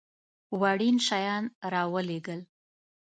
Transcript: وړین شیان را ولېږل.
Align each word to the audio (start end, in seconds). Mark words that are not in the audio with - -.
وړین 0.59 0.97
شیان 1.07 1.43
را 1.71 1.83
ولېږل. 1.93 2.41